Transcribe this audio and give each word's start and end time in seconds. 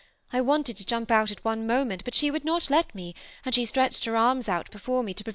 I 0.33 0.41
wanted 0.41 0.77
to 0.77 0.83
jump 0.83 1.11
out 1.11 1.29
at 1.29 1.45
one 1.45 1.67
moment, 1.67 2.03
but 2.03 2.15
she 2.15 2.31
would 2.31 2.43
not 2.43 2.71
let 2.71 2.95
me, 2.95 3.13
and 3.45 3.53
she 3.53 3.65
stretched 3.67 4.05
her 4.05 4.17
arms 4.17 4.49
out 4.49 4.71
before 4.71 5.03
me 5.03 5.13
to 5.13 5.23
pre? 5.23 5.29